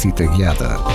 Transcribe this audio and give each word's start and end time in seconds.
Visita 0.00 0.24
Guiada. 0.24 0.89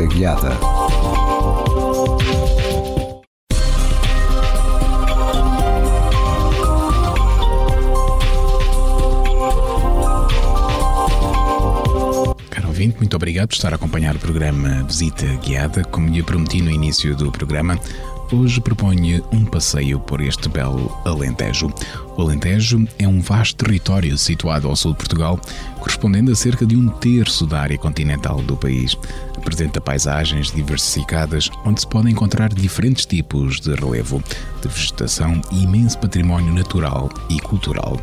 Visita 0.00 0.06
Guiada. 0.06 0.50
Caro 12.50 12.68
ouvinte, 12.68 12.96
muito 12.98 13.16
obrigado 13.16 13.48
por 13.48 13.54
estar 13.54 13.72
a 13.72 13.76
acompanhar 13.76 14.16
o 14.16 14.18
programa 14.18 14.84
Visita 14.84 15.26
Guiada. 15.44 15.84
Como 15.84 16.08
lhe 16.08 16.22
prometi 16.22 16.62
no 16.62 16.70
início 16.70 17.14
do 17.16 17.30
programa, 17.30 17.78
hoje 18.32 18.60
proponho 18.60 19.24
um 19.32 19.44
passeio 19.44 19.98
por 19.98 20.20
este 20.20 20.48
belo 20.48 20.96
Alentejo. 21.04 21.72
O 22.16 22.22
Alentejo 22.22 22.86
é 22.98 23.06
um 23.06 23.20
vasto 23.20 23.64
território 23.64 24.16
situado 24.16 24.68
ao 24.68 24.76
sul 24.76 24.92
de 24.92 24.98
Portugal, 24.98 25.40
correspondendo 25.78 26.30
a 26.30 26.34
cerca 26.34 26.66
de 26.66 26.76
um 26.76 26.88
terço 26.88 27.46
da 27.46 27.60
área 27.60 27.78
continental 27.78 28.40
do 28.42 28.56
país. 28.56 28.96
Apresenta 29.36 29.80
paisagens 29.80 30.50
diversificadas, 30.50 31.50
onde 31.64 31.80
se 31.80 31.86
podem 31.86 32.12
encontrar 32.12 32.50
diferentes 32.52 33.06
tipos 33.06 33.60
de 33.60 33.74
relevo, 33.74 34.22
de 34.60 34.68
vegetação 34.68 35.40
e 35.50 35.64
imenso 35.64 35.98
património 35.98 36.52
natural 36.52 37.08
e 37.28 37.38
cultural. 37.40 37.98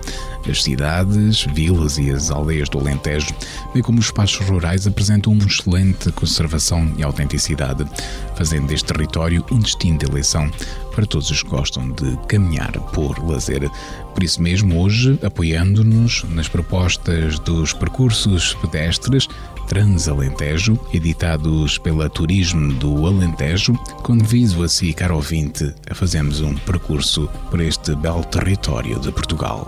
As 0.50 0.64
cidades, 0.64 1.46
vilas 1.54 1.98
e 1.98 2.10
as 2.10 2.32
aldeias 2.32 2.70
do 2.70 2.80
Alentejo, 2.80 3.34
bem 3.74 3.84
como 3.84 4.00
os 4.00 4.06
espaços 4.06 4.48
rurais, 4.48 4.88
apresentam 4.88 5.34
uma 5.34 5.46
excelente 5.46 6.12
conservação 6.14 6.90
e 6.98 7.04
autenticidade, 7.04 7.86
fazendo 8.36 8.68
deste 8.68 8.86
território 8.86 9.46
um 9.52 9.60
destino 9.60 9.98
de 9.98 10.06
eleição 10.06 10.50
para 10.94 11.06
todos 11.06 11.30
os 11.30 11.44
que 11.44 11.50
gostam 11.50 11.90
de 11.92 12.18
caminhar 12.28 12.72
por 12.94 13.20
lazer. 13.28 13.70
Por 14.14 14.24
isso 14.24 14.42
mesmo, 14.42 14.82
hoje, 14.82 15.20
apoiando-nos 15.22 16.24
nas 16.30 16.48
propostas 16.48 17.38
dos 17.40 17.74
percursos 17.74 18.56
pedestres 18.56 19.28
Transalentejo, 19.68 20.80
editados 20.94 21.78
pela 21.78 22.10
Turismo 22.10 22.74
do 22.76 23.06
Alentejo, 23.06 23.74
convido 24.02 24.64
a 24.64 24.70
si, 24.70 24.94
caro 24.94 25.16
ouvinte, 25.16 25.76
a 25.90 25.94
fazermos 25.94 26.40
um 26.40 26.56
percurso 26.56 27.30
por 27.52 27.60
este 27.60 27.94
belo 27.96 28.24
território 28.24 28.98
de 29.00 29.12
Portugal. 29.12 29.68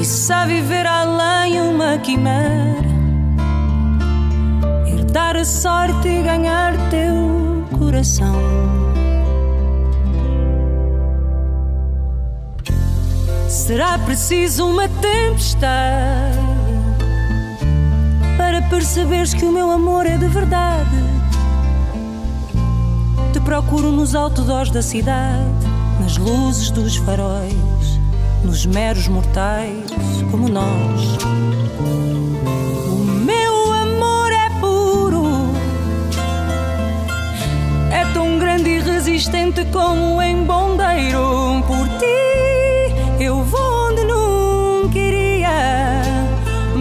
quiçá 0.00 0.46
viver 0.46 0.86
além 0.86 1.60
uma 1.60 1.98
quimera, 1.98 2.88
herdar 4.86 5.36
a 5.36 5.44
sorte 5.44 6.08
e 6.08 6.22
ganhar 6.22 6.72
teu 6.88 7.66
coração. 7.78 8.34
Será 13.46 13.98
preciso 13.98 14.70
uma 14.70 14.88
tempestade 14.88 16.38
para 18.38 18.62
perceberes 18.70 19.34
que 19.34 19.44
o 19.44 19.52
meu 19.52 19.70
amor 19.70 20.06
é 20.06 20.16
de 20.16 20.28
verdade. 20.28 20.96
Te 23.34 23.40
procuro 23.40 23.92
nos 23.92 24.14
outdoors 24.14 24.70
da 24.70 24.80
cidade, 24.80 25.44
nas 26.00 26.16
luzes 26.16 26.70
dos 26.70 26.96
faróis 26.96 27.79
nos 28.44 28.66
meros 28.66 29.08
mortais 29.08 29.90
como 30.30 30.48
nós. 30.48 31.18
O 31.78 33.04
meu 33.24 33.72
amor 33.72 34.32
é 34.32 34.50
puro, 34.60 35.24
é 37.90 38.04
tão 38.12 38.38
grande 38.38 38.70
e 38.70 38.80
resistente 38.80 39.64
como 39.66 40.16
um 40.16 40.22
embondeiro. 40.22 41.62
Por 41.66 41.88
ti 41.98 43.22
eu 43.22 43.42
vou 43.42 43.90
onde 43.90 44.04
nunca 44.04 44.98
iria, 44.98 46.02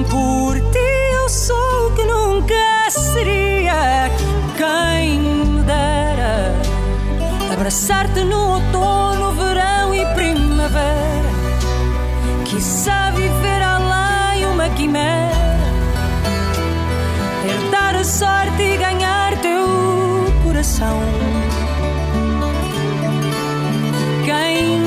por 0.10 0.60
ti 0.72 1.14
eu 1.14 1.30
sou 1.30 1.88
o 1.88 1.92
que 1.96 2.04
nunca 2.04 2.90
seria. 2.90 4.10
Quem 4.58 5.20
me 5.20 5.62
dera 5.64 6.54
abraçar-te 7.54 8.24
no 8.24 8.56
outono, 8.56 9.32
verão 9.34 9.94
e 9.94 10.06
primavera 10.14 10.99
quiçá 12.50 13.12
viver 13.12 13.62
além 13.62 14.46
uma 14.48 14.70
quimera, 14.70 15.60
herdar 17.48 17.96
a 17.96 18.04
sorte 18.04 18.64
e 18.64 18.78
ganhar 18.78 19.38
teu 19.38 19.68
coração. 20.44 21.00
Quem 24.26 24.80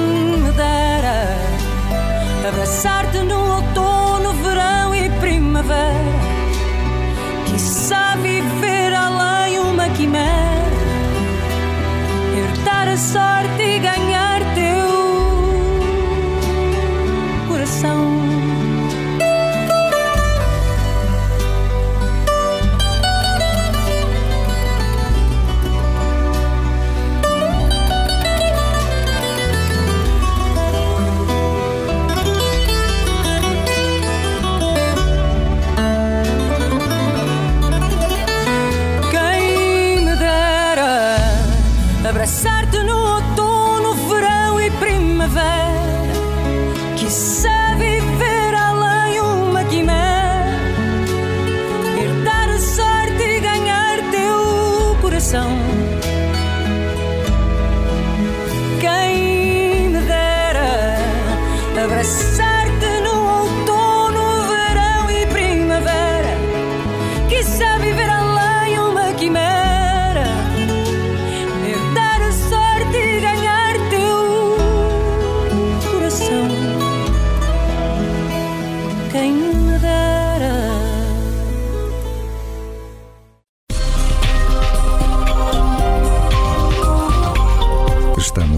me 0.42 0.50
dera 0.52 1.38
abraçar-te 2.48 3.18
no 3.18 3.61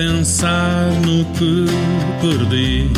Pensar 0.00 0.90
no 1.04 1.26
que 1.36 1.66
perdi. 2.22 2.90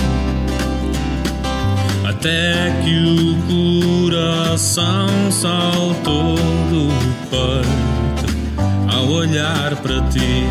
Até 2.08 2.72
que 2.84 2.94
o 2.94 4.06
coração 4.06 5.08
saltou 5.32 6.36
do 6.70 6.88
peito 7.28 8.96
ao 8.96 9.08
olhar 9.08 9.74
para 9.82 10.00
ti. 10.10 10.46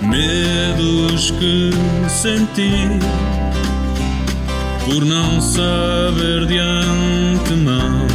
Medos 0.00 1.30
que 1.32 1.70
senti 2.08 2.88
por 4.86 5.04
não 5.04 5.38
saber 5.38 6.46
de 6.46 6.58
antemão 6.58 8.06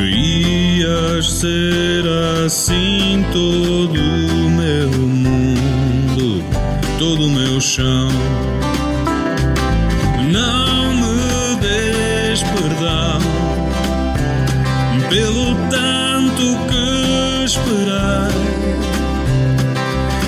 ias 0.00 1.30
ser 1.30 2.04
assim 2.44 3.24
todo 3.32 4.39
meu 4.60 4.90
mundo, 4.90 6.44
todo 6.98 7.26
o 7.26 7.30
meu 7.30 7.58
chão. 7.58 8.08
Não 10.30 10.94
me 11.00 11.56
des 11.62 12.42
perdão 12.42 13.20
pelo 15.08 15.54
tanto 15.70 16.58
que 16.68 17.44
esperei. 17.46 18.36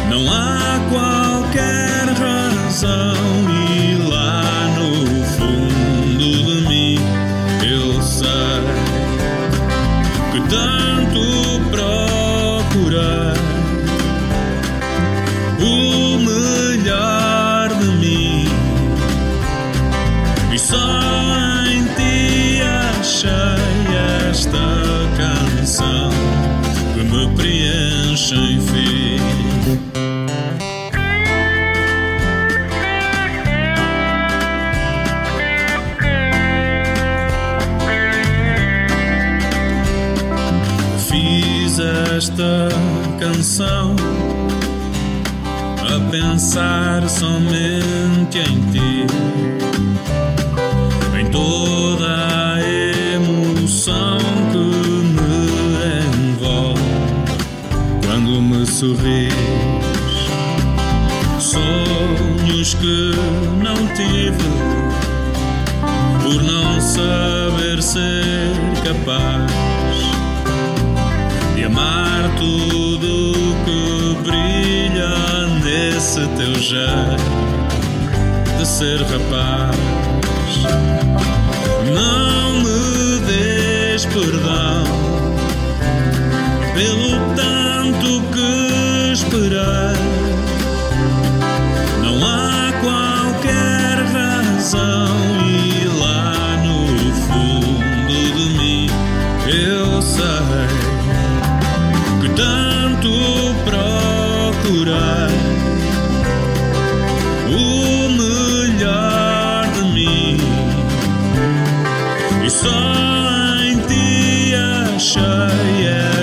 Não 0.09 0.33
há 0.33 0.81
qualquer 0.91 2.09
razão 2.19 3.22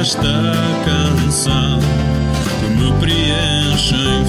esta 0.10 0.24
canção 0.86 1.80
preenchem 3.00 4.26
fim. 4.26 4.29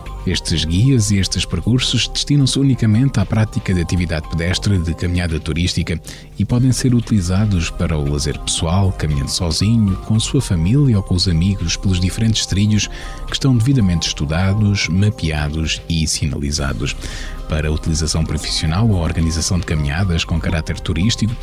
Estes 0.25 0.65
guias 0.65 1.09
e 1.09 1.17
estes 1.17 1.45
percursos 1.45 2.07
destinam-se 2.07 2.59
unicamente 2.59 3.19
à 3.19 3.25
prática 3.25 3.73
de 3.73 3.81
atividade 3.81 4.29
pedestre 4.29 4.77
de 4.77 4.93
caminhada 4.93 5.39
turística 5.39 5.99
e 6.37 6.45
podem 6.45 6.71
ser 6.71 6.93
utilizados 6.93 7.71
para 7.71 7.97
o 7.97 8.07
lazer 8.07 8.37
pessoal, 8.39 8.91
caminhando 8.91 9.31
sozinho, 9.31 9.95
com 10.05 10.15
a 10.15 10.19
sua 10.19 10.41
família 10.41 10.97
ou 10.97 11.03
com 11.03 11.15
os 11.15 11.27
amigos 11.27 11.75
pelos 11.75 11.99
diferentes 11.99 12.45
trilhos 12.45 12.87
que 13.25 13.33
estão 13.33 13.57
devidamente 13.57 14.07
estudados, 14.07 14.87
mapeados 14.89 15.81
e 15.89 16.07
sinalizados. 16.07 16.95
Para 17.51 17.69
utilização 17.69 18.23
profissional 18.23 18.89
ou 18.89 19.01
organização 19.01 19.59
de 19.59 19.65
caminhadas 19.65 20.23
com 20.23 20.39
caráter 20.39 20.79
turístico, 20.79 21.35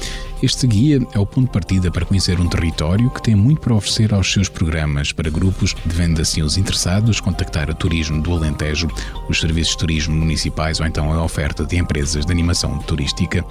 este 0.42 0.66
guia 0.66 1.06
é 1.12 1.18
o 1.18 1.26
ponto 1.26 1.48
de 1.48 1.52
partida 1.52 1.90
para 1.90 2.06
conhecer 2.06 2.40
um 2.40 2.48
território 2.48 3.10
que 3.10 3.22
tem 3.22 3.34
muito 3.34 3.60
para 3.60 3.74
oferecer 3.74 4.14
aos 4.14 4.32
seus 4.32 4.48
programas 4.48 5.12
para 5.12 5.28
grupos, 5.28 5.76
devendo 5.84 6.22
assim 6.22 6.40
os 6.40 6.56
interessados 6.56 7.20
contactar 7.20 7.70
a 7.70 7.74
Turismo 7.74 8.22
do 8.22 8.32
Alentejo, 8.32 8.88
os 9.28 9.38
serviços 9.38 9.72
de 9.72 9.80
turismo 9.80 10.16
municipais 10.16 10.80
ou 10.80 10.86
então 10.86 11.12
a 11.12 11.22
oferta 11.22 11.62
de 11.66 11.76
empresas 11.76 12.24
de 12.24 12.32
animação 12.32 12.78
turística 12.78 13.44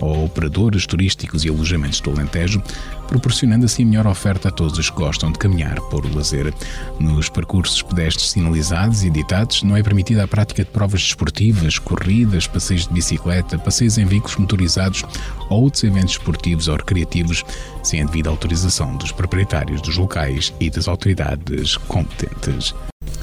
ou 0.00 0.24
operadores 0.24 0.86
turísticos 0.86 1.44
e 1.44 1.48
alojamentos 1.48 2.00
do 2.00 2.10
Alentejo, 2.10 2.62
proporcionando 3.06 3.66
assim 3.66 3.84
melhor 3.84 4.06
oferta 4.06 4.48
a 4.48 4.50
todos 4.50 4.78
os 4.78 4.88
que 4.88 4.96
gostam 4.96 5.30
de 5.30 5.38
caminhar 5.38 5.80
por 5.82 6.04
lazer. 6.14 6.52
Nos 6.98 7.28
percursos 7.28 7.82
pedestres 7.82 8.30
sinalizados 8.30 9.02
e 9.02 9.08
editados, 9.08 9.62
não 9.62 9.76
é 9.76 9.82
permitida 9.82 10.24
a 10.24 10.28
prática 10.28 10.64
de 10.64 10.70
provas 10.70 11.02
desportivas, 11.02 11.78
corridas, 12.00 12.46
passeios 12.46 12.86
de 12.86 12.94
bicicleta, 12.94 13.58
passeios 13.58 13.98
em 13.98 14.06
veículos 14.06 14.36
motorizados 14.36 15.04
ou 15.48 15.62
outros 15.62 15.84
eventos 15.84 16.12
esportivos 16.12 16.68
ou 16.68 16.76
recreativos, 16.76 17.44
sem 17.82 18.02
a 18.02 18.06
devida 18.06 18.30
autorização 18.30 18.96
dos 18.96 19.12
proprietários 19.12 19.82
dos 19.82 19.96
locais 19.96 20.52
e 20.58 20.70
das 20.70 20.88
autoridades 20.88 21.76
competentes. 21.76 22.74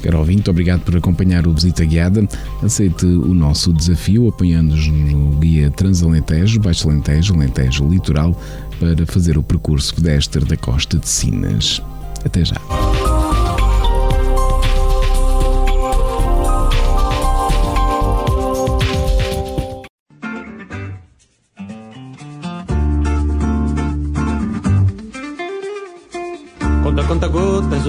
Caro 0.02 0.20
ouvinte, 0.20 0.50
obrigado 0.50 0.82
por 0.82 0.96
acompanhar 0.96 1.48
o 1.48 1.54
Visita 1.54 1.84
Guiada. 1.84 2.28
Aceite 2.64 3.06
o 3.06 3.34
nosso 3.34 3.74
desafio 3.74 4.28
apoiando-nos 4.28 4.88
no 4.88 5.32
guia 5.38 5.72
Transalentejo, 5.72 6.60
Baixo 6.60 6.90
Alentejo, 6.90 7.34
Alentejo 7.34 7.88
Litoral, 7.88 8.40
para 8.80 9.06
fazer 9.08 9.38
o 9.38 9.44
percurso 9.44 9.96
pedestre 9.96 10.46
da 10.46 10.56
Costa 10.56 11.00
de 11.00 11.10
Sinas. 11.10 11.82
Até 12.24 12.46
já. 12.46 12.58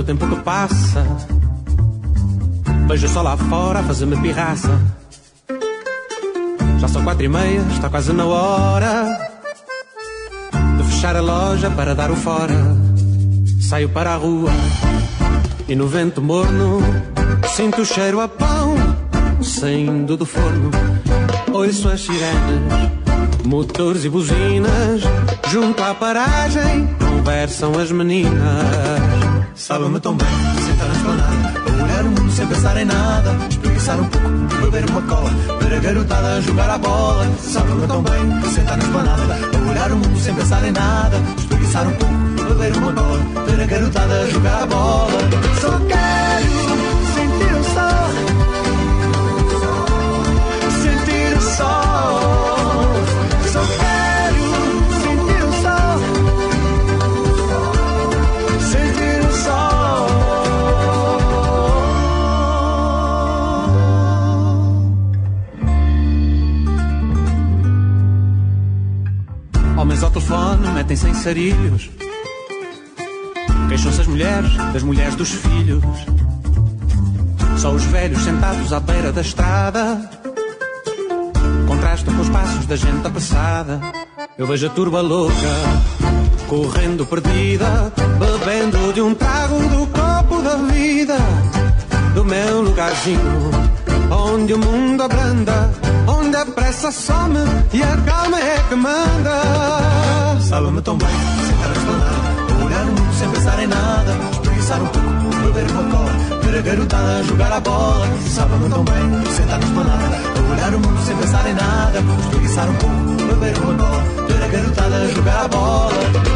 O 0.00 0.04
tempo 0.04 0.26
que 0.28 0.36
passa. 0.42 1.04
Vejo 2.86 3.08
só 3.08 3.22
lá 3.22 3.36
fora 3.36 3.82
fazer-me 3.82 4.16
pirraça. 4.16 4.80
Já 6.78 6.88
são 6.88 7.02
quatro 7.02 7.24
e 7.24 7.28
meia, 7.28 7.60
está 7.72 7.88
quase 7.88 8.12
na 8.12 8.24
hora 8.24 9.18
de 10.76 10.84
fechar 10.84 11.16
a 11.16 11.20
loja 11.20 11.70
para 11.70 11.94
dar 11.94 12.10
o 12.10 12.16
fora. 12.16 12.54
Saio 13.60 13.88
para 13.88 14.14
a 14.14 14.16
rua 14.16 14.50
e 15.68 15.74
no 15.74 15.86
vento 15.86 16.22
morno 16.22 16.80
sinto 17.54 17.82
o 17.82 17.84
cheiro 17.84 18.20
a 18.20 18.28
pão 18.28 18.74
saindo 19.42 20.16
do 20.16 20.24
forno. 20.24 20.70
Ouço 21.52 21.88
as 21.88 22.00
sirenes, 22.00 22.92
motores 23.44 24.04
e 24.04 24.08
buzinas. 24.08 25.02
Junto 25.48 25.82
à 25.82 25.94
paragem 25.94 26.88
conversam 26.98 27.78
as 27.78 27.90
meninas. 27.90 29.17
Sabe-me 29.58 29.98
tão 29.98 30.16
bem 30.16 30.28
sentar 30.64 30.86
na 30.86 30.94
esplanada 30.94 31.58
a 31.58 31.82
olhar 31.82 32.04
o 32.04 32.10
mundo 32.10 32.30
sem 32.30 32.46
pensar 32.46 32.76
em 32.76 32.84
nada. 32.84 33.36
Espreguiçar 33.50 34.00
um 34.00 34.08
pouco, 34.08 34.28
beber 34.62 34.88
uma 34.88 35.02
cola, 35.02 35.30
ver 35.60 35.76
a 35.76 35.80
garotada 35.80 36.40
jogar 36.42 36.70
a 36.70 36.78
bola. 36.78 37.26
Sabe-me 37.40 37.86
tão 37.88 38.02
bem 38.02 38.50
sentar 38.52 38.78
na 38.78 38.84
esplanada 38.84 39.34
a 39.34 39.70
olhar 39.70 39.92
o 39.92 39.96
mundo 39.96 40.18
sem 40.20 40.32
pensar 40.32 40.64
em 40.64 40.70
nada. 40.70 41.16
Espreguiçar 41.36 41.88
um 41.88 41.92
pouco, 41.96 42.54
beber 42.54 42.76
uma 42.76 42.92
cola, 42.92 43.18
ver 43.46 43.62
a 43.62 43.66
garotada 43.66 44.30
jogar 44.30 44.62
a 44.62 44.66
bola. 44.66 45.47
Telefone 70.88 70.96
metem-se 70.96 71.08
em 71.08 71.14
sarilhos. 71.14 71.90
Queixam-se 73.68 74.00
as 74.00 74.06
mulheres 74.06 74.56
das 74.72 74.82
mulheres 74.82 75.14
dos 75.16 75.30
filhos. 75.30 75.84
Só 77.58 77.72
os 77.72 77.84
velhos 77.84 78.22
sentados 78.22 78.72
à 78.72 78.80
beira 78.80 79.12
da 79.12 79.20
estrada 79.20 80.10
contrastam 81.66 82.14
com 82.14 82.22
os 82.22 82.28
passos 82.30 82.66
da 82.66 82.76
gente 82.76 83.06
apressada. 83.06 83.80
Eu 84.38 84.46
vejo 84.46 84.66
a 84.66 84.70
turba 84.70 85.00
louca, 85.00 85.34
correndo 86.46 87.04
perdida, 87.04 87.92
bebendo 88.18 88.92
de 88.92 89.02
um 89.02 89.14
trago 89.14 89.58
do 89.68 89.86
copo 89.88 90.40
da 90.42 90.56
vida. 90.56 91.16
Do 92.14 92.24
meu 92.24 92.62
lugarzinho, 92.62 93.50
onde 94.10 94.54
o 94.54 94.58
mundo 94.58 95.02
abranda, 95.02 95.70
onde 96.06 96.36
a 96.36 96.46
pressa 96.78 96.92
some 96.92 97.38
e 97.72 97.82
a 97.82 97.96
calma 98.06 98.38
é 98.38 98.56
que 98.68 98.74
manda. 98.76 100.40
Sabe-me 100.40 100.80
tão 100.80 100.96
bem, 100.96 101.08
sentar 101.08 101.68
na 101.68 101.74
esplanada, 101.74 102.64
olhar 102.64 102.82
o 102.82 102.86
mundo 102.86 103.14
sem 103.18 103.30
pensar 103.30 103.62
em 103.62 103.66
nada, 103.66 104.16
espreguiçar 104.32 104.82
um 104.82 104.86
pouco, 104.86 105.44
beber 105.44 105.70
uma 105.72 105.90
cola, 105.90 106.40
ver 106.42 106.58
a 106.58 106.62
garotada 106.62 107.24
jogar 107.24 107.52
a 107.52 107.60
bola. 107.60 108.06
Sabe-me 108.28 108.68
tão 108.70 108.84
bem, 108.84 109.32
sentar 109.32 109.58
na 109.58 109.66
esplanada, 109.66 110.16
olhar 110.52 110.74
o 110.74 110.80
mundo 110.80 111.04
sem 111.04 111.16
pensar 111.16 111.48
em 111.48 111.54
nada, 111.54 111.98
espreguiçar 111.98 112.68
um 112.68 112.74
pouco, 112.74 113.34
beber 113.34 113.58
uma 113.58 113.74
cola, 113.74 114.02
ver 114.28 114.44
a 114.44 114.48
garotada 114.48 115.08
jogar 115.14 115.44
a 115.44 115.48
bola. 115.48 115.92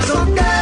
Só 0.06 0.26
quero 0.26 0.61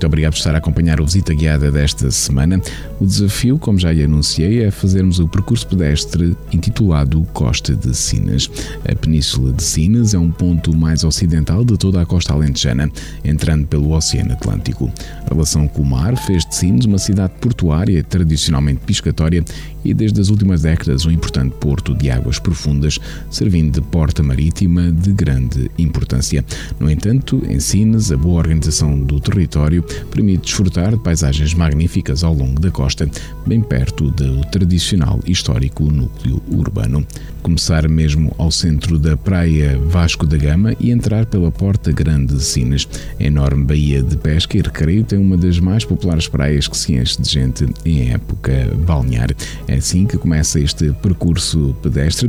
Muito 0.00 0.06
obrigado 0.06 0.32
por 0.32 0.38
estar 0.38 0.54
a 0.54 0.58
acompanhar 0.58 0.98
o 0.98 1.04
Visita 1.04 1.34
Guiada 1.34 1.70
desta 1.70 2.10
semana. 2.10 2.58
O 2.98 3.04
desafio, 3.04 3.58
como 3.58 3.78
já 3.78 3.92
lhe 3.92 4.02
anunciei, 4.02 4.64
é 4.64 4.70
fazermos 4.70 5.18
o 5.18 5.28
percurso 5.28 5.66
pedestre 5.66 6.34
intitulado 6.50 7.22
Costa 7.34 7.76
de 7.76 7.94
Sinas. 7.94 8.50
A 8.90 8.94
Península 8.94 9.52
de 9.52 9.62
Sinas 9.62 10.14
é 10.14 10.18
um 10.18 10.30
ponto 10.30 10.74
mais 10.74 11.04
ocidental 11.04 11.66
de 11.66 11.76
toda 11.76 12.00
a 12.00 12.06
costa 12.06 12.32
alentejana, 12.32 12.90
entrando 13.22 13.66
pelo 13.66 13.90
Oceano 13.90 14.32
Atlântico. 14.32 14.90
A 15.26 15.34
relação 15.34 15.68
com 15.68 15.82
o 15.82 15.84
mar 15.84 16.16
fez 16.16 16.46
de 16.46 16.54
Sinas 16.54 16.86
uma 16.86 16.96
cidade 16.96 17.34
portuária 17.38 18.02
tradicionalmente 18.02 18.80
piscatória 18.86 19.44
e 19.84 19.94
desde 19.94 20.20
as 20.20 20.28
últimas 20.28 20.62
décadas 20.62 21.06
um 21.06 21.10
importante 21.10 21.54
porto 21.60 21.94
de 21.94 22.10
águas 22.10 22.38
profundas, 22.38 22.98
servindo 23.30 23.80
de 23.80 23.80
porta 23.80 24.22
marítima 24.22 24.92
de 24.92 25.12
grande 25.12 25.70
importância. 25.78 26.44
No 26.78 26.90
entanto, 26.90 27.42
em 27.48 27.60
Sines, 27.60 28.10
a 28.12 28.16
boa 28.16 28.38
organização 28.38 28.98
do 28.98 29.20
território 29.20 29.84
permite 30.10 30.44
desfrutar 30.44 30.90
de 30.92 31.02
paisagens 31.02 31.54
magníficas 31.54 32.24
ao 32.24 32.34
longo 32.34 32.60
da 32.60 32.70
costa, 32.70 33.08
bem 33.46 33.60
perto 33.60 34.10
do 34.10 34.42
tradicional 34.46 35.20
histórico 35.26 35.84
núcleo 35.84 36.42
urbano. 36.50 37.06
Começar 37.42 37.88
mesmo 37.88 38.34
ao 38.36 38.50
centro 38.50 38.98
da 38.98 39.16
praia 39.16 39.78
Vasco 39.86 40.26
da 40.26 40.36
Gama 40.36 40.74
e 40.78 40.90
entrar 40.90 41.24
pela 41.24 41.50
Porta 41.50 41.90
Grande 41.90 42.34
de 42.34 42.42
Sines. 42.42 42.86
A 43.18 43.24
enorme 43.24 43.64
baía 43.64 44.02
de 44.02 44.16
pesca 44.16 44.58
e 44.58 44.60
recreio 44.60 45.04
tem 45.04 45.18
uma 45.18 45.36
das 45.36 45.58
mais 45.58 45.84
populares 45.84 46.28
praias 46.28 46.68
que 46.68 46.76
se 46.76 46.92
enche 46.94 47.20
de 47.20 47.30
gente 47.30 47.66
em 47.84 48.10
época 48.12 48.52
balnear. 48.86 49.30
É 49.70 49.76
assim 49.76 50.04
que 50.04 50.18
começa 50.18 50.58
este 50.58 50.92
percurso 50.94 51.76
pedestre, 51.80 52.28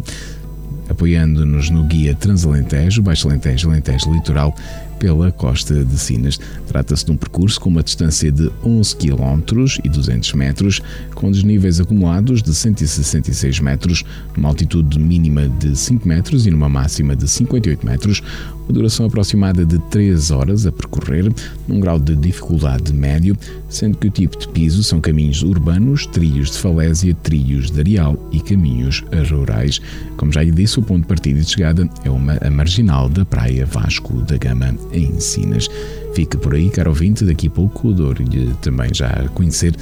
apoiando-nos 0.88 1.71
no 1.71 1.84
guia 1.86 2.13
Transalentejo, 2.13 3.01
Baixo 3.01 3.27
Alentejo, 3.27 3.67
Alentejo 3.67 4.13
Litoral, 4.13 4.56
pela 4.99 5.32
costa 5.32 5.84
de 5.84 5.97
Sinas. 5.97 6.39
Trata-se 6.67 7.04
de 7.04 7.12
um 7.12 7.17
percurso 7.17 7.60
com 7.60 7.67
uma 7.67 7.82
distância 7.82 8.32
de 8.32 8.51
11 8.63 8.95
km 8.95 9.41
e 9.84 9.89
200 9.89 10.34
metros, 10.34 10.82
com 11.15 11.32
desníveis 11.32 11.80
acumulados 11.80 12.43
de 12.43 12.54
166 12.54 13.60
metros, 13.60 14.06
numa 14.38 14.47
altitude 14.47 14.99
mínima 14.99 15.49
de 15.49 15.75
5 15.75 16.08
metros 16.08 16.45
e 16.45 16.51
numa 16.51 16.69
máxima 16.69 17.15
de 17.15 17.27
58 17.27 17.84
metros, 17.84 18.21
uma 18.63 18.74
duração 18.74 19.06
aproximada 19.06 19.65
de 19.65 19.80
3 19.89 20.32
horas 20.32 20.65
a 20.65 20.71
percorrer, 20.71 21.32
num 21.67 21.80
grau 21.80 22.00
de 22.00 22.15
dificuldade 22.15 22.93
médio, 22.93 23.38
sendo 23.69 23.97
que 23.97 24.08
o 24.08 24.12
tipo 24.12 24.38
de 24.38 24.47
piso 24.50 24.84
são 24.84 25.02
caminhos 25.02 25.43
urbanos, 25.43 26.06
trilhos 26.06 26.52
de 26.52 26.58
falésia, 26.58 27.15
trilhos 27.15 27.71
de 27.71 27.80
areal 27.80 28.30
e 28.32 28.39
caminhos 28.39 29.04
rurais. 29.30 29.82
Como 30.17 30.32
já 30.32 30.43
lhe 30.43 30.52
disse, 30.52 30.80
o 30.80 30.84
ponto 30.84 31.02
de 31.02 31.08
partida 31.08 31.39
e 31.39 31.43
de 31.43 31.50
chegada 31.50 31.89
é 32.04 32.10
uma 32.10 32.38
a 32.41 32.50
marginal 32.50 33.10
da 33.10 33.26
praia 33.26 33.65
Vasco 33.65 34.13
da 34.21 34.38
Gama, 34.38 34.76
em 34.91 35.19
Sinas. 35.19 35.67
Fica 36.13 36.38
por 36.38 36.56
aí, 36.56 36.69
caro 36.69 36.89
ouvinte, 36.89 37.26
daqui 37.26 37.47
a 37.47 37.52
pouco 37.52 37.93
dou-lhe 37.93 38.54
também 38.62 38.93
já 38.93 39.08
a 39.08 39.30
conhecer 39.30 39.76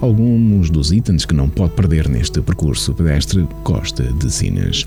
alguns 0.00 0.70
dos 0.70 0.92
itens 0.92 1.24
que 1.24 1.34
não 1.34 1.48
pode 1.48 1.74
perder 1.74 2.08
neste 2.08 2.40
percurso 2.40 2.94
pedestre 2.94 3.46
Costa 3.64 4.04
de 4.04 4.30
Sinas. 4.30 4.86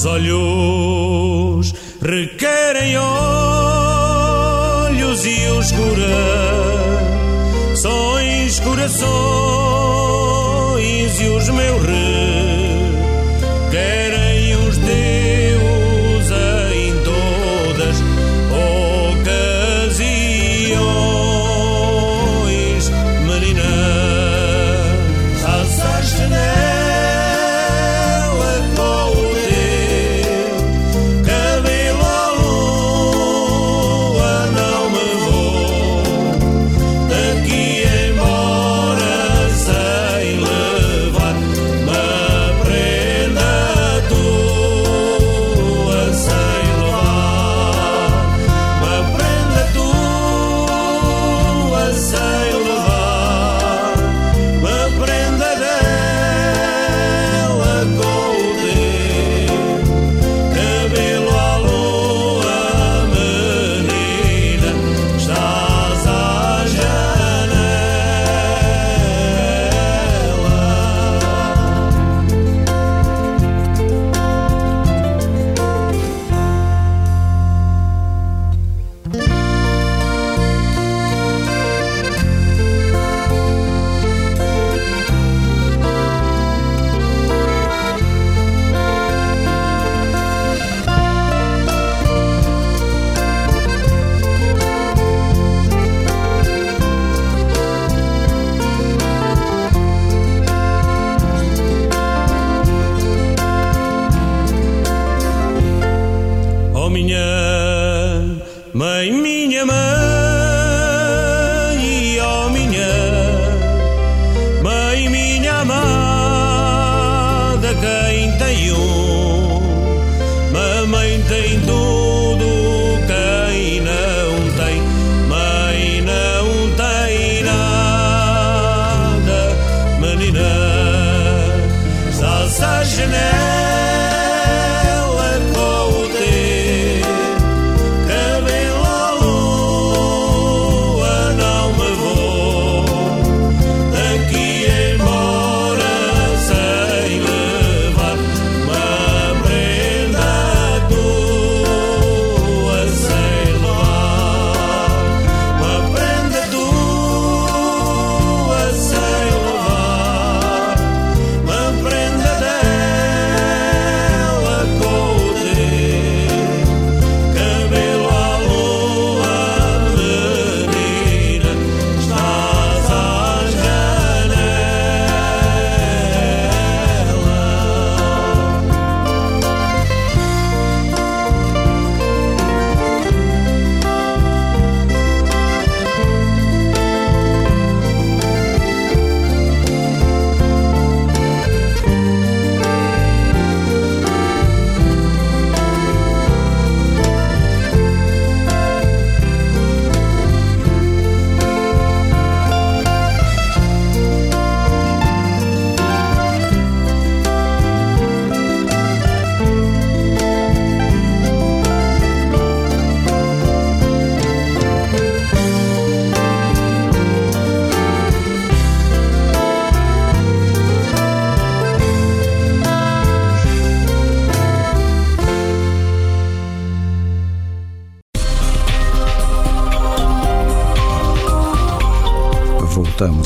Os 0.00 0.06
olhos 0.06 1.74
requerem 2.00 2.96
olhos 4.96 5.26
e 5.26 5.46
os 5.48 5.70
corações, 7.72 8.60
corações 8.60 9.10
e 11.20 11.28
os 11.28 11.50
meus 11.50 11.82
requerem 11.82 12.49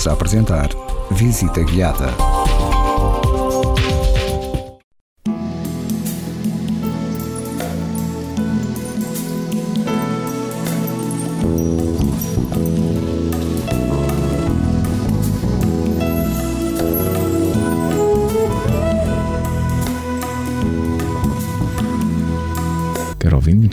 a 0.06 0.12
apresentar 0.12 0.68
Visita 1.10 1.62
Guiada. 1.62 2.34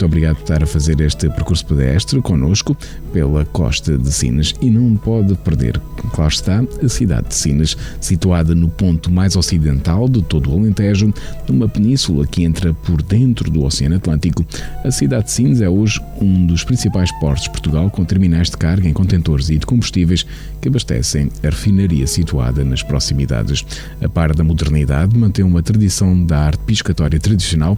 muito 0.02 0.06
obrigado 0.06 0.34
por 0.34 0.42
estar 0.42 0.62
a 0.64 0.66
fazer 0.66 1.00
este 1.00 1.28
percurso 1.30 1.64
pedestre 1.64 2.20
connosco 2.20 2.76
pela 3.12 3.44
costa 3.44 3.96
de 3.96 4.10
Sines 4.10 4.52
e 4.60 4.68
não 4.68 4.96
pode 4.96 5.36
perder, 5.36 5.80
claro 6.12 6.32
está, 6.32 6.62
a 6.82 6.88
cidade 6.88 7.28
de 7.28 7.34
Sines, 7.34 7.76
situada 8.00 8.54
no 8.54 8.68
ponto 8.68 9.10
mais 9.10 9.34
ocidental 9.34 10.08
de 10.08 10.22
todo 10.22 10.50
o 10.50 10.58
Alentejo, 10.58 11.12
numa 11.48 11.68
península 11.68 12.26
que 12.26 12.44
entra 12.44 12.72
por 12.72 13.02
dentro 13.02 13.50
do 13.50 13.64
Oceano 13.64 13.96
Atlântico. 13.96 14.44
A 14.84 14.90
cidade 14.90 15.24
de 15.24 15.32
Sines 15.32 15.60
é 15.60 15.68
hoje 15.68 16.00
um 16.20 16.46
dos 16.46 16.64
principais 16.64 17.10
portos 17.18 17.44
de 17.44 17.50
Portugal 17.50 17.90
com 17.90 18.04
terminais 18.04 18.50
de 18.50 18.56
carga 18.56 18.88
em 18.88 18.92
contentores 18.92 19.48
e 19.50 19.58
de 19.58 19.66
combustíveis 19.66 20.26
que 20.60 20.68
abastecem 20.68 21.28
a 21.42 21.46
refinaria 21.46 22.06
situada 22.06 22.64
nas 22.64 22.82
proximidades. 22.82 23.64
A 24.02 24.08
par 24.08 24.34
da 24.34 24.44
modernidade, 24.44 25.16
mantém 25.16 25.44
uma 25.44 25.62
tradição 25.62 26.24
da 26.24 26.38
arte 26.38 26.60
piscatória 26.64 27.18
tradicional 27.18 27.76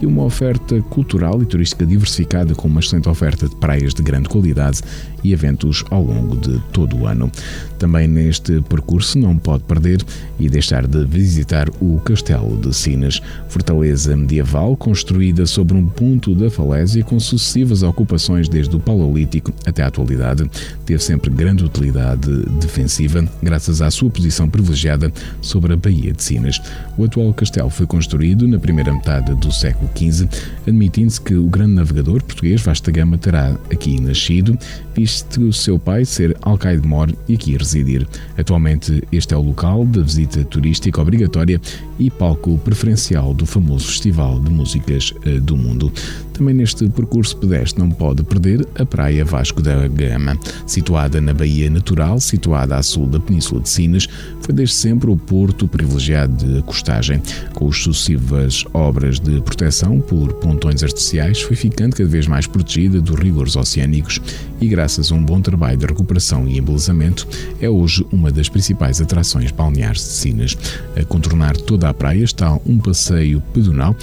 e 0.00 0.06
uma 0.06 0.24
oferta 0.24 0.80
cultural 0.82 1.42
e 1.42 1.46
turística 1.46 1.86
diversificada 1.86 2.54
com 2.54 2.68
uma 2.68 2.80
excelente 2.80 3.08
oferta 3.08 3.48
de 3.48 3.56
praias 3.56 3.94
de 3.94 4.02
grande 4.02 4.28
qualidade 4.28 4.80
e 5.24 5.32
eventos 5.32 5.82
ao 5.90 6.04
longo 6.04 6.36
de 6.36 6.60
todo 6.72 6.96
o 6.96 7.06
ano. 7.06 7.32
Também 7.78 8.06
neste 8.06 8.60
percurso 8.62 9.18
não 9.18 9.36
pode 9.36 9.64
perder 9.64 10.04
e 10.38 10.48
deixar 10.48 10.86
de 10.86 11.04
visitar 11.04 11.68
o 11.80 11.98
Castelo 12.00 12.56
de 12.60 12.74
Sines, 12.74 13.20
fortaleza 13.48 14.16
medieval 14.16 14.76
construída 14.76 15.46
sobre 15.46 15.76
um 15.76 15.86
ponto 15.86 16.34
da 16.34 16.50
falésia 16.50 17.02
com 17.02 17.18
sucessivas 17.18 17.82
ocupações 17.82 18.48
desde 18.48 18.76
o 18.76 18.80
Paleolítico 18.80 19.52
até 19.66 19.82
a 19.82 19.86
atualidade. 19.86 20.48
Teve 20.84 21.02
sempre 21.02 21.30
grande 21.30 21.64
utilidade 21.64 22.30
defensiva 22.60 23.26
graças 23.42 23.80
à 23.80 23.90
sua 23.90 24.10
posição 24.10 24.48
privilegiada 24.48 25.12
sobre 25.40 25.72
a 25.72 25.76
Baía 25.76 26.12
de 26.12 26.22
Sines. 26.22 26.60
O 26.96 27.04
atual 27.04 27.32
castelo 27.32 27.70
foi 27.70 27.86
construído 27.86 28.46
na 28.46 28.58
primeira 28.58 28.92
metade 28.92 29.34
do 29.34 29.52
século 29.52 29.90
XV, 29.96 30.28
admitindo-se 30.66 31.20
que 31.20 31.34
o 31.34 31.46
grande 31.46 31.74
navegador 31.74 32.22
português 32.22 32.60
Vasta 32.62 32.90
Gama 32.90 33.18
terá 33.18 33.56
aqui 33.70 34.00
nascido, 34.00 34.58
visto 34.94 35.13
o 35.38 35.52
seu 35.52 35.78
pai 35.78 36.04
ser 36.04 36.36
alcaide-mor 36.42 37.12
e 37.28 37.34
aqui 37.34 37.56
residir. 37.56 38.06
Atualmente 38.36 39.02
este 39.12 39.34
é 39.34 39.36
o 39.36 39.42
local 39.42 39.84
de 39.84 40.02
visita 40.02 40.44
turística 40.44 41.00
obrigatória 41.00 41.60
e 41.98 42.10
palco 42.10 42.58
preferencial 42.58 43.34
do 43.34 43.46
famoso 43.46 43.86
Festival 43.86 44.40
de 44.40 44.50
Músicas 44.50 45.12
eh, 45.24 45.40
do 45.40 45.56
Mundo. 45.56 45.92
Também 46.34 46.52
neste 46.52 46.88
percurso 46.88 47.36
pedestre 47.36 47.80
não 47.80 47.88
pode 47.88 48.24
perder 48.24 48.66
a 48.74 48.84
Praia 48.84 49.24
Vasco 49.24 49.62
da 49.62 49.86
Gama. 49.86 50.36
Situada 50.66 51.20
na 51.20 51.32
Baía 51.32 51.70
Natural, 51.70 52.18
situada 52.18 52.76
a 52.76 52.82
sul 52.82 53.06
da 53.06 53.20
Península 53.20 53.60
de 53.60 53.68
Sines, 53.68 54.08
foi 54.40 54.52
desde 54.52 54.74
sempre 54.74 55.08
o 55.08 55.16
porto 55.16 55.68
privilegiado 55.68 56.44
de 56.44 56.58
acostagem. 56.58 57.22
Com 57.54 57.68
as 57.68 57.78
sucessivas 57.78 58.64
obras 58.74 59.20
de 59.20 59.40
proteção 59.42 60.00
por 60.00 60.32
pontões 60.34 60.82
artificiais, 60.82 61.40
foi 61.40 61.54
ficando 61.54 61.94
cada 61.94 62.08
vez 62.08 62.26
mais 62.26 62.48
protegida 62.48 63.00
dos 63.00 63.16
rigores 63.16 63.54
oceânicos 63.54 64.20
e, 64.60 64.66
graças 64.66 65.12
a 65.12 65.14
um 65.14 65.24
bom 65.24 65.40
trabalho 65.40 65.78
de 65.78 65.86
recuperação 65.86 66.48
e 66.48 66.58
embelezamento, 66.58 67.28
é 67.60 67.70
hoje 67.70 68.04
uma 68.10 68.32
das 68.32 68.48
principais 68.48 69.00
atrações 69.00 69.52
balneares 69.52 70.00
de 70.00 70.08
Sines. 70.08 70.58
A 70.96 71.04
contornar 71.04 71.56
toda 71.56 71.88
a 71.88 71.94
praia 71.94 72.24
está 72.24 72.58
um 72.66 72.78
passeio 72.78 73.40
pedonal 73.52 73.96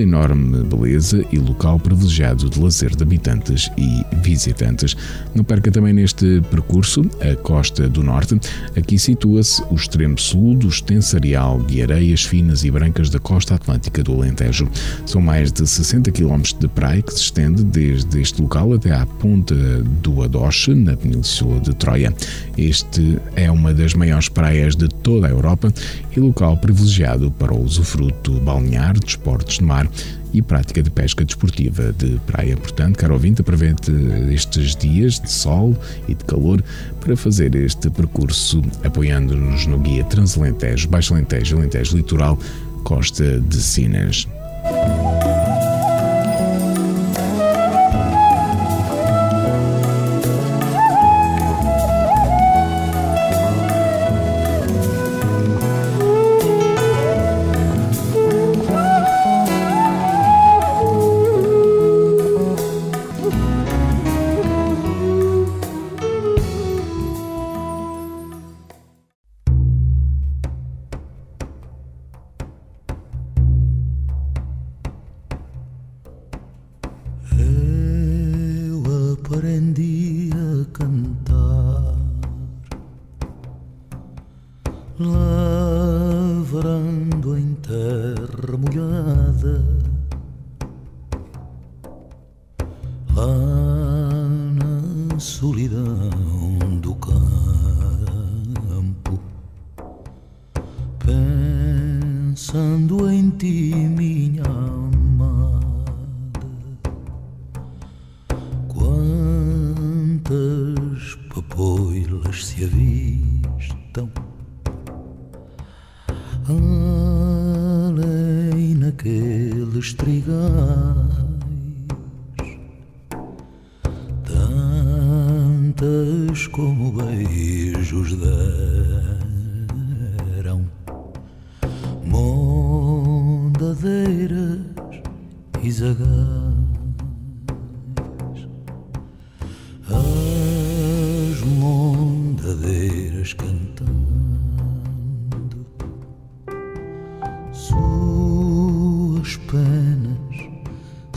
enorme 0.00 0.64
beleza 0.64 1.24
e 1.30 1.38
local 1.38 1.78
privilegiado 1.78 2.48
de 2.48 2.60
lazer 2.60 2.94
de 2.94 3.02
habitantes 3.02 3.70
e 3.76 4.04
visitantes. 4.22 4.96
Não 5.34 5.44
perca 5.44 5.70
também 5.70 5.92
neste 5.92 6.40
percurso 6.50 7.02
a 7.20 7.36
Costa 7.36 7.88
do 7.88 8.02
Norte. 8.02 8.40
Aqui 8.76 8.98
situa-se 8.98 9.62
o 9.70 9.74
extremo 9.74 10.18
sul 10.18 10.54
do 10.56 10.68
extenso 10.68 11.16
areal 11.16 11.60
de 11.62 11.82
areias 11.82 12.24
finas 12.24 12.64
e 12.64 12.70
brancas 12.70 13.10
da 13.10 13.18
costa 13.18 13.54
atlântica 13.54 14.02
do 14.02 14.14
Alentejo. 14.14 14.68
São 15.06 15.20
mais 15.20 15.52
de 15.52 15.66
60 15.66 16.10
km 16.10 16.42
de 16.58 16.68
praia 16.68 17.02
que 17.02 17.12
se 17.12 17.20
estende 17.20 17.62
desde 17.62 18.20
este 18.20 18.40
local 18.40 18.72
até 18.72 18.92
à 18.92 19.06
ponta 19.06 19.54
do 20.02 20.22
Adoche, 20.22 20.74
na 20.74 20.96
Península 20.96 21.60
de 21.60 21.74
Troia. 21.74 22.14
Este 22.56 23.18
é 23.36 23.50
uma 23.50 23.74
das 23.74 23.94
maiores 23.94 24.28
praias 24.28 24.74
de 24.74 24.88
toda 24.88 25.26
a 25.26 25.30
Europa 25.30 25.72
e 26.16 26.20
local 26.20 26.56
privilegiado 26.56 27.30
para 27.30 27.52
o 27.52 27.62
usufruto 27.62 28.32
balnear, 28.40 28.98
desportos 28.98 29.58
de 29.58 29.64
mar 29.64 29.81
mar 29.82 29.88
e 30.32 30.40
prática 30.40 30.82
de 30.82 30.90
pesca 30.90 31.24
desportiva 31.24 31.92
de 31.92 32.18
praia. 32.26 32.56
Portanto, 32.56 32.96
caro 32.96 33.14
ouvinte, 33.14 33.42
aproveite 33.42 33.92
estes 34.32 34.74
dias 34.76 35.20
de 35.20 35.30
sol 35.30 35.76
e 36.08 36.14
de 36.14 36.24
calor 36.24 36.62
para 37.00 37.16
fazer 37.16 37.54
este 37.54 37.90
percurso 37.90 38.62
apoiando-nos 38.82 39.66
no 39.66 39.78
guia 39.78 40.04
Transalentejo, 40.04 40.88
Baixo 40.88 41.14
Alentejo, 41.14 41.58
Alentejo 41.58 41.96
Litoral, 41.96 42.38
Costa 42.82 43.40
de 43.40 43.56
Sinas. 43.56 44.26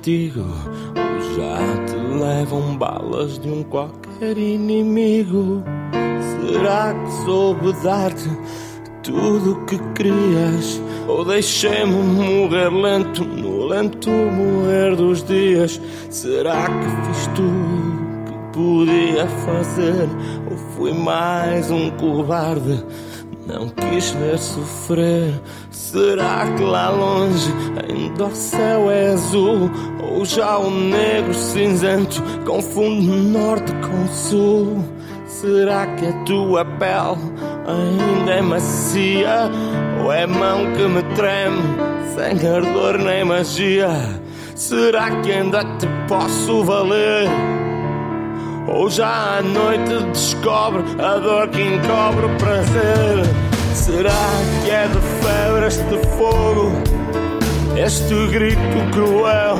Contigo? 0.00 0.40
Ou 0.96 1.36
já 1.36 1.84
te 1.84 1.94
levam 1.94 2.76
balas 2.76 3.38
de 3.38 3.48
um 3.48 3.62
qualquer 3.62 4.36
inimigo? 4.38 5.62
Será 6.40 6.94
que 6.94 7.24
soube 7.24 7.72
dar-te 7.82 8.28
tudo 9.02 9.52
o 9.52 9.66
que 9.66 9.78
querias? 9.94 10.80
Ou 11.06 11.24
deixei-me 11.24 11.92
morrer 11.92 12.70
lento, 12.70 13.24
no 13.24 13.66
lento 13.66 14.08
morrer 14.08 14.96
dos 14.96 15.22
dias? 15.22 15.80
Será 16.08 16.66
que 16.66 17.06
fiz 17.06 17.26
tudo 17.28 18.00
que 18.24 18.58
podia 18.58 19.26
fazer? 19.44 20.08
Ou 20.50 20.56
fui 20.56 20.94
mais 20.94 21.70
um 21.70 21.90
covarde? 21.90 22.82
Não 23.46 23.68
quis 23.68 24.10
ver 24.10 24.38
sofrer. 24.38 25.40
Será 25.90 26.46
que 26.56 26.62
lá 26.62 26.88
longe 26.88 27.52
ainda 27.82 28.26
o 28.26 28.30
céu 28.32 28.88
é 28.92 29.08
azul? 29.08 29.68
Ou 30.00 30.24
já 30.24 30.56
o 30.56 30.70
negro 30.70 31.34
cinzento 31.34 32.22
confunde 32.46 33.08
norte 33.08 33.72
com 33.74 34.06
sul? 34.06 34.84
Será 35.26 35.88
que 35.96 36.06
a 36.06 36.12
tua 36.22 36.64
pele 36.64 37.18
ainda 37.66 38.30
é 38.30 38.40
macia? 38.40 39.50
Ou 40.04 40.12
é 40.12 40.28
mão 40.28 40.72
que 40.74 40.86
me 40.86 41.02
treme, 41.16 41.60
sem 42.14 42.48
ardor 42.48 42.96
nem 42.96 43.24
magia? 43.24 43.90
Será 44.54 45.10
que 45.22 45.32
ainda 45.32 45.64
te 45.64 45.88
posso 46.06 46.62
valer? 46.62 47.28
Ou 48.68 48.88
já 48.88 49.38
à 49.38 49.42
noite 49.42 50.04
descobre 50.12 50.84
a 51.04 51.16
dor 51.16 51.48
que 51.48 51.60
encobre 51.60 52.26
o 52.26 52.36
prazer? 52.38 53.49
Será 53.74 54.10
que 54.64 54.70
é 54.70 54.86
de 54.88 55.00
febre 55.22 55.66
este 55.66 56.06
fogo? 56.16 56.72
Este 57.76 58.26
grito 58.28 58.90
cruel 58.92 59.58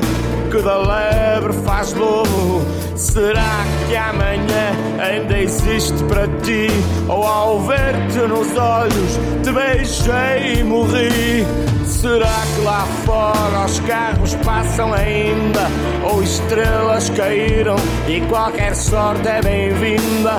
que 0.51 0.61
da 0.61 0.77
lebre 0.77 1.53
faz 1.65 1.93
lobo? 1.93 2.61
Será 2.95 3.63
que 3.87 3.95
amanhã 3.95 4.71
ainda 4.99 5.39
existe 5.39 6.03
para 6.03 6.27
ti? 6.43 6.67
Ou 7.07 7.25
ao 7.25 7.59
ver-te 7.61 8.19
nos 8.27 8.55
olhos 8.57 9.19
te 9.43 9.51
beijei 9.51 10.59
e 10.59 10.63
morri? 10.63 11.45
Será 11.85 12.43
que 12.55 12.61
lá 12.61 12.85
fora 13.05 13.65
os 13.65 13.79
carros 13.81 14.35
passam 14.43 14.93
ainda? 14.93 15.67
Ou 16.03 16.21
estrelas 16.21 17.09
caíram 17.11 17.77
e 18.07 18.21
qualquer 18.21 18.75
sorte 18.75 19.27
é 19.27 19.41
bem-vinda? 19.41 20.37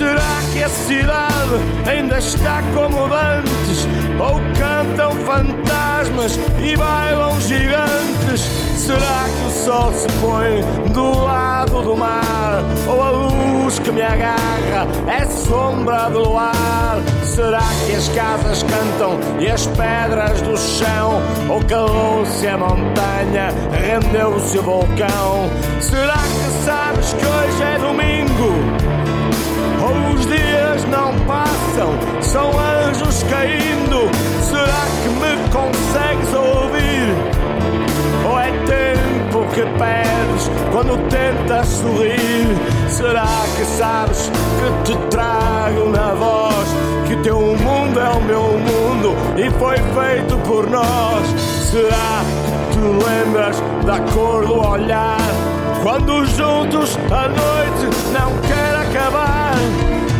Será 0.00 0.40
que 0.50 0.62
a 0.62 0.68
cidade 0.70 1.60
ainda 1.86 2.16
está 2.16 2.62
como 2.72 3.04
antes? 3.04 3.86
Ou 4.18 4.40
cantam 4.58 5.12
fantasmas 5.26 6.40
e 6.58 6.74
bailam 6.74 7.38
gigantes? 7.42 8.40
Será 8.78 9.26
que 9.28 9.46
o 9.46 9.50
sol 9.50 9.92
se 9.92 10.08
põe 10.22 10.62
do 10.94 11.22
lado 11.22 11.82
do 11.82 11.94
mar? 11.98 12.62
Ou 12.88 13.02
a 13.02 13.10
luz 13.10 13.78
que 13.78 13.92
me 13.92 14.00
agarra 14.00 14.86
é 15.06 15.26
sombra 15.26 16.08
do 16.08 16.20
luar? 16.20 16.96
Será 17.22 17.60
que 17.84 17.94
as 17.94 18.08
casas 18.08 18.62
cantam 18.62 19.20
e 19.38 19.48
as 19.50 19.66
pedras 19.66 20.40
do 20.40 20.56
chão? 20.56 21.20
Ou 21.50 21.62
calou-se 21.66 22.48
a 22.48 22.56
montanha, 22.56 23.50
rendeu-se 23.78 24.58
o 24.60 24.62
vulcão? 24.62 25.50
Será 25.78 26.14
que 26.14 26.64
sabes 26.64 27.12
que 27.12 27.26
hoje 27.26 27.62
é 27.62 27.78
domingo? 27.78 28.59
Os 30.14 30.26
dias 30.26 30.84
não 30.84 31.18
passam, 31.26 31.90
são 32.20 32.50
anjos 32.58 33.22
caindo? 33.24 34.08
Será 34.42 34.86
que 35.02 35.08
me 35.08 35.48
consegues 35.50 36.34
ouvir? 36.34 37.14
Ou 38.28 38.38
é 38.38 38.50
tempo 38.66 39.44
que 39.54 39.62
perdes 39.78 40.50
quando 40.72 40.96
tentas 41.08 41.66
sorrir? 41.68 42.56
Será 42.88 43.26
que 43.56 43.64
sabes 43.64 44.30
que 44.58 44.92
te 44.92 44.98
trago 45.08 45.88
na 45.90 46.14
voz? 46.14 46.68
Que 47.06 47.16
teu 47.16 47.40
mundo 47.40 47.98
é 47.98 48.08
o 48.10 48.20
meu 48.22 48.42
mundo 48.42 49.16
e 49.36 49.50
foi 49.58 49.76
feito 49.76 50.36
por 50.46 50.68
nós? 50.70 51.26
Será 51.70 52.22
que 52.70 52.78
te 52.78 52.78
lembras 52.78 53.62
da 53.84 54.00
cor 54.12 54.46
do 54.46 54.68
olhar? 54.68 55.18
Quando 55.82 56.24
juntos 56.26 56.98
a 57.10 57.28
noite 57.28 57.96
não 58.12 58.30
quer? 58.46 58.79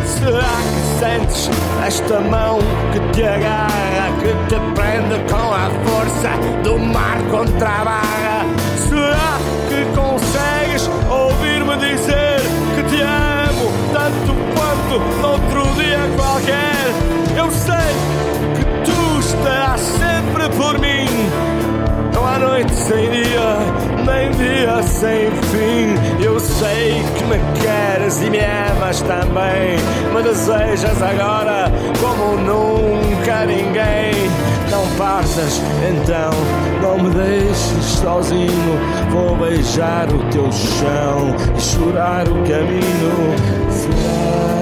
Será 0.05 0.39
que 0.39 0.99
sentes 0.99 1.49
esta 1.85 2.19
mão 2.19 2.59
que 2.93 2.99
te 3.11 3.23
agarra, 3.23 4.11
que 4.19 4.33
te 4.47 4.59
prende 4.75 5.19
com 5.31 5.53
a 5.53 5.69
força 5.83 6.29
do 6.63 6.77
mar 6.77 7.17
contra 7.31 7.69
a 7.69 7.83
barra? 7.83 8.45
Será 8.87 9.39
que 9.67 9.83
consegues 9.95 10.87
ouvir-me 11.09 11.75
dizer 11.77 12.39
que 12.75 12.83
te 12.83 13.01
amo 13.01 13.71
tanto 13.91 14.35
quanto 14.53 14.99
noutro 15.21 15.73
dia 15.73 15.99
qualquer? 16.15 16.71
Eu 17.35 17.49
sei 17.49 17.95
que 18.55 18.91
tu 18.91 19.19
estarás 19.19 19.81
sempre 19.81 20.49
por 20.49 20.77
mim. 20.79 21.07
Não 22.13 22.27
há 22.27 22.37
noite 22.37 22.73
sem 22.75 23.09
dia, 23.09 23.57
nem 24.05 24.29
dia 24.31 24.83
sem 24.83 25.31
fim. 25.49 26.23
Eu 26.23 26.39
sei 26.39 27.03
que 27.17 27.23
me 27.23 27.39
queres 27.59 28.21
e 28.21 28.29
me 28.29 28.39
amas 28.39 28.70
também. 28.99 29.77
Me 30.13 30.21
desejas 30.21 31.01
agora 31.01 31.71
como 32.01 32.35
nunca 32.41 33.45
ninguém. 33.45 34.11
Não 34.69 34.85
partas, 34.97 35.61
então 35.89 36.31
não 36.81 37.03
me 37.03 37.09
deixes 37.11 37.85
sozinho. 38.01 38.79
Vou 39.11 39.35
beijar 39.37 40.07
o 40.11 40.19
teu 40.31 40.51
chão 40.51 41.35
e 41.55 41.61
chorar 41.61 42.27
o 42.27 42.35
caminho. 42.43 43.35
Será? 43.69 44.60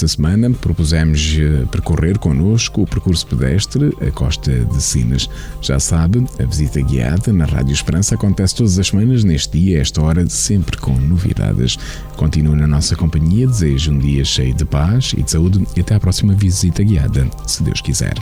Esta 0.00 0.08
semana 0.08 0.48
propusemos 0.48 1.36
eh, 1.38 1.66
percorrer 1.70 2.18
connosco 2.18 2.80
o 2.80 2.86
percurso 2.86 3.26
pedestre 3.26 3.94
a 4.00 4.10
Costa 4.10 4.50
de 4.50 4.82
Sines. 4.82 5.28
Já 5.60 5.78
sabe, 5.78 6.24
a 6.38 6.44
visita 6.44 6.80
guiada 6.80 7.30
na 7.34 7.44
Rádio 7.44 7.74
Esperança 7.74 8.14
acontece 8.14 8.54
todas 8.54 8.78
as 8.78 8.86
semanas, 8.86 9.24
neste 9.24 9.58
dia, 9.58 9.76
a 9.76 9.82
esta 9.82 10.00
hora, 10.00 10.26
sempre 10.26 10.78
com 10.78 10.94
novidades. 10.94 11.78
Continue 12.16 12.56
na 12.56 12.66
nossa 12.66 12.96
companhia, 12.96 13.46
desejo 13.46 13.92
um 13.92 13.98
dia 13.98 14.24
cheio 14.24 14.54
de 14.54 14.64
paz 14.64 15.12
e 15.14 15.22
de 15.22 15.32
saúde 15.32 15.66
e 15.76 15.80
até 15.80 15.94
à 15.94 16.00
próxima 16.00 16.32
visita 16.32 16.82
guiada, 16.82 17.28
se 17.46 17.62
Deus 17.62 17.82
quiser. 17.82 18.14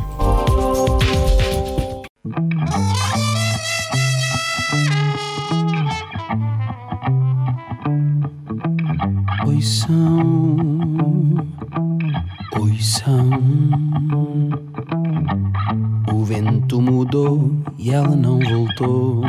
E 17.88 17.94
ela 17.94 18.14
não 18.14 18.38
voltou. 18.38 19.22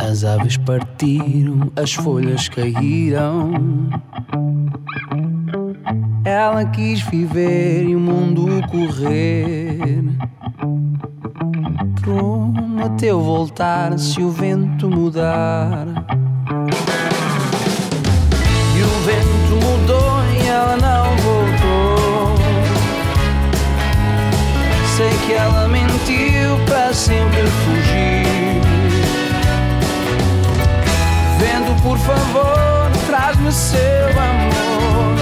As 0.00 0.24
aves 0.24 0.56
partiram, 0.56 1.70
as 1.76 1.94
folhas 1.94 2.48
caíram. 2.48 3.52
Ela 6.24 6.64
quis 6.64 7.02
viver 7.02 7.84
e 7.84 7.94
o 7.94 8.00
mundo 8.00 8.66
correr. 8.68 10.02
Prometeu 12.00 13.20
voltar 13.22 13.96
se 13.96 14.20
o 14.20 14.30
vento 14.30 14.90
mudar. 14.90 15.86
E 18.76 18.82
o 18.82 18.94
vento 19.06 19.64
mudou 19.64 20.24
e 20.34 20.48
ela 20.48 20.76
não 20.76 21.16
voltou. 21.16 22.03
Sei 24.96 25.10
que 25.26 25.32
ela 25.32 25.66
mentiu 25.66 26.56
para 26.68 26.94
sempre 26.94 27.42
fugir. 27.64 28.60
Vendo, 31.36 31.82
por 31.82 31.98
favor, 31.98 32.92
traz-me 33.04 33.50
seu 33.50 33.80
amor. 34.10 35.16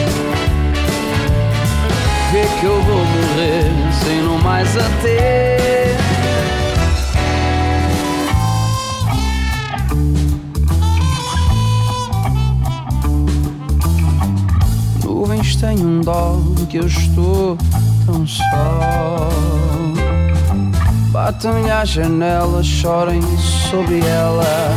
Vê 2.33 2.43
que 2.61 2.67
eu 2.67 2.83
vou 2.83 2.99
morrer 2.99 3.65
sem 4.05 4.21
não 4.21 4.37
mais 4.41 4.77
a 4.77 4.85
ter. 5.01 5.97
Nuvens 15.03 15.57
têm 15.57 15.79
um 15.79 16.03
dó 16.03 16.37
que 16.69 16.77
eu 16.77 16.87
estou 16.87 17.57
tão 18.05 18.27
só. 18.27 19.62
Batem-lhe 21.25 21.71
à 21.71 21.85
janela, 21.85 22.65
chorem 22.65 23.23
sobre 23.71 24.01
ela. 24.01 24.75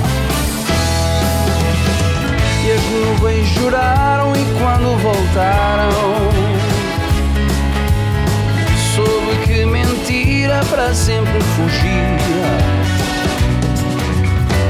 E 2.63 2.71
as 2.71 2.83
nuvens 2.83 3.47
choraram 3.47 4.31
e 4.35 4.45
quando 4.59 4.95
voltaram 5.01 5.89
Soube 8.93 9.43
que 9.43 9.65
mentira 9.65 10.63
para 10.69 10.93
sempre 10.93 11.41
fugia 11.41 12.17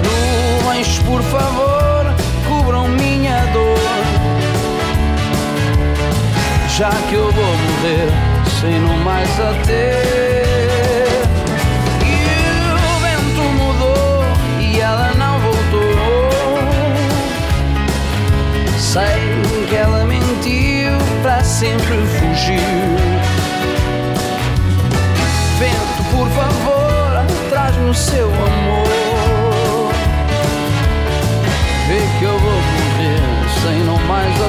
Nuvens, 0.06 1.00
por 1.00 1.22
favor, 1.24 2.06
cubram 2.48 2.88
minha 2.88 3.46
dor 3.52 3.78
Já 6.78 6.90
que 7.10 7.16
eu 7.16 7.30
vou 7.34 7.44
morrer 7.44 8.10
sem 8.62 8.80
não 8.80 8.98
mais 9.00 9.30
a 9.42 9.54
ter 9.66 10.55
Sei 18.96 19.68
que 19.68 19.76
ela 19.76 20.06
mentiu 20.06 20.94
para 21.22 21.44
sempre 21.44 21.98
fugir. 22.18 22.62
Vento, 25.60 26.04
por 26.12 26.30
favor, 26.30 27.26
traz-me 27.50 27.90
o 27.90 27.94
seu 27.94 28.28
amor. 28.28 29.92
Vê 31.90 32.00
que 32.18 32.24
eu 32.24 32.40
vou 32.40 32.52
morrer 32.54 33.20
sem 33.62 33.84
não 33.84 33.98
mais 34.08 34.42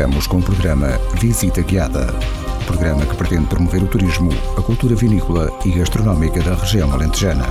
Estivemos 0.00 0.26
com 0.26 0.38
o 0.38 0.42
programa 0.42 0.98
Visita 1.20 1.60
Guiada. 1.60 2.06
Programa 2.66 3.04
que 3.04 3.14
pretende 3.16 3.44
promover 3.48 3.82
o 3.82 3.86
turismo, 3.86 4.30
a 4.56 4.62
cultura 4.62 4.96
vinícola 4.96 5.52
e 5.62 5.72
gastronómica 5.72 6.40
da 6.42 6.54
região 6.54 6.90
alentejana. 6.90 7.44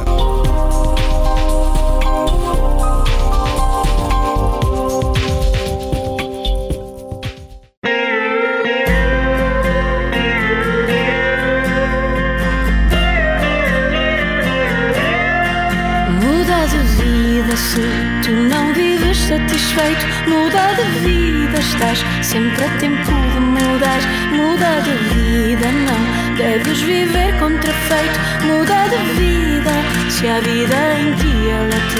Muda 16.20 16.66
de 16.66 16.80
vida 16.98 17.56
se 17.56 17.82
tu 18.26 18.32
não 18.32 18.74
vives 18.74 19.18
satisfeito. 19.20 20.06
Muda 20.28 20.74
de 20.74 21.00
vida, 21.02 21.19
estás 21.60 22.00
sempre 22.22 22.64
a 22.64 22.70
tempo 22.78 23.12
de 23.34 23.40
mudar. 23.40 24.00
Muda 24.32 24.82
de 24.82 24.96
vida, 25.14 25.72
não 25.72 26.36
deves 26.36 26.82
viver 26.82 27.38
contrafeito. 27.40 28.20
Muda 28.46 28.88
de 28.90 28.98
vida, 29.20 29.72
se 30.10 30.28
a 30.28 30.40
vida 30.40 30.94
em 30.98 31.14
ti 31.16 31.50
ela 31.50 31.80
te. 31.90 32.00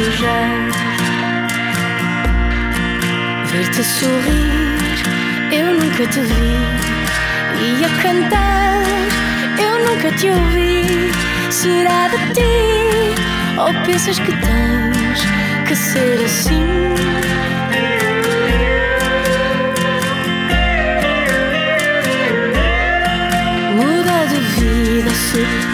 Ver-te 3.52 3.84
sorrir, 3.84 5.04
eu 5.52 5.74
nunca 5.74 6.08
te 6.08 6.22
vi. 6.22 6.58
E 7.62 7.86
a 7.86 7.90
cantar, 8.02 8.82
eu 9.60 9.74
nunca 9.86 10.12
te 10.14 10.30
ouvi. 10.30 11.12
Será 11.52 12.08
de 12.08 12.18
ti? 12.34 13.16
Ou 13.58 13.74
pensas 13.86 14.20
que 14.20 14.32
tens 14.32 15.26
que 15.68 15.76
ser 15.76 16.24
assim? 16.24 17.19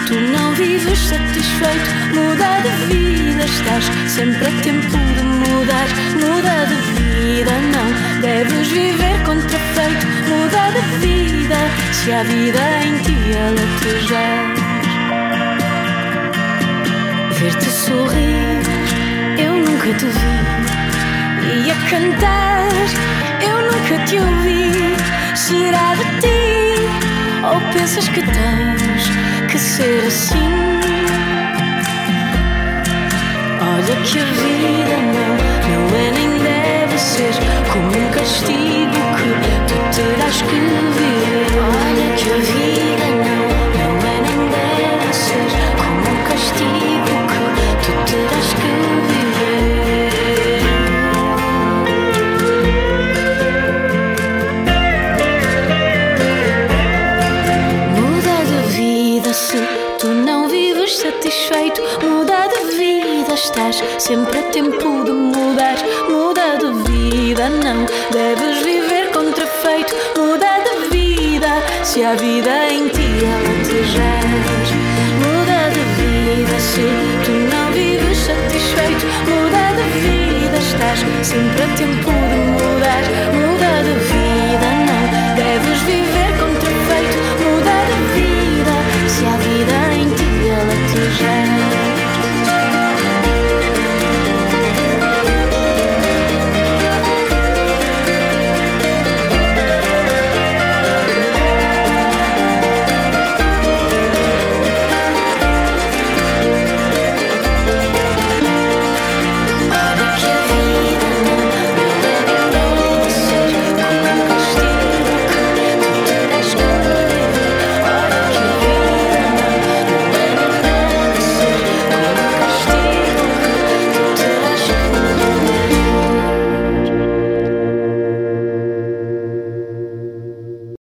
Tu 0.06 0.14
não 0.14 0.52
vives 0.54 0.98
satisfeito. 0.98 1.90
Muda 2.14 2.60
de 2.62 2.94
vida, 2.94 3.44
estás 3.44 3.84
sempre 4.08 4.46
a 4.46 4.62
tempo 4.62 4.96
de 4.96 5.22
mudar. 5.22 5.88
Muda 6.14 6.66
de 6.66 6.76
vida, 6.94 7.52
não 7.74 8.20
deves 8.20 8.68
viver 8.68 9.22
contrafeito. 9.24 10.06
Muda 10.28 10.70
de 10.72 10.82
vida, 11.06 11.56
se 11.92 12.12
a 12.12 12.22
vida 12.22 12.60
em 12.84 12.98
ti 13.02 13.16
ela 13.36 13.66
te 13.80 14.06
já 14.08 14.76
ver-te 17.38 17.70
sorrir, 17.70 18.62
eu 19.38 19.54
nunca 19.54 19.92
te 19.94 20.06
vi. 20.06 21.66
E 21.66 21.70
a 21.70 21.76
cantar, 21.90 22.68
eu 23.42 23.56
nunca 23.62 24.04
te 24.06 24.18
ouvi. 24.18 24.96
Será 25.34 25.94
de 25.94 26.04
ti? 26.20 26.36
Ou 27.44 27.60
pensas 27.72 28.08
que 28.08 28.22
tens 28.22 29.35
que 29.46 29.58
ser 29.58 30.04
assim? 30.06 30.36
Olha 33.60 33.96
que 34.02 34.18
a 34.18 34.24
vida 34.24 34.96
não, 35.14 35.36
não 35.70 35.96
é 35.96 36.10
nem 36.10 36.30
deve 36.38 36.98
ser 36.98 37.32
como 37.72 37.86
um 37.86 38.10
castigo 38.10 39.00
que 39.16 39.30
tu 39.68 39.76
terás 39.94 40.42
que 40.42 40.65
estás 63.36 63.84
sempre 63.98 64.38
a 64.38 64.42
tempo 64.44 65.04
de 65.04 65.12
mudar. 65.12 65.76
Muda 66.08 66.56
de 66.56 66.72
vida, 66.90 67.50
não 67.50 67.84
deves 68.10 68.62
viver 68.62 69.10
contrafeito. 69.12 69.94
Muda 70.16 70.58
de 70.64 70.88
vida, 70.96 71.62
se 71.84 72.02
a 72.02 72.14
vida 72.14 72.68
em 72.70 72.88
ti 72.88 73.08
alentejas. 73.36 74.68
Muda 75.22 75.70
de 75.74 75.84
vida 76.00 76.58
se 76.58 76.86
tu 77.24 77.32
não 77.52 77.70
vives 77.72 78.18
satisfeito. 78.18 79.04
Muda 79.28 79.64
de 79.76 79.86
vida, 80.00 80.56
estás 80.56 80.98
sempre 81.22 81.62
a 81.62 81.68
tempo 81.76 82.10
de 82.10 82.38
mudar. 82.56 83.04
Muda 83.34 83.82
de 83.82 83.94
vida. 84.00 84.45